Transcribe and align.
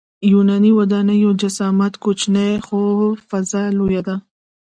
د 0.21 0.23
یوناني 0.33 0.71
ودانیو 0.79 1.29
جسامت 1.41 1.93
کوچنی 2.03 2.49
خو 2.65 2.79
فضا 3.29 3.63
لویه 3.77 4.01
وه. 4.05 4.15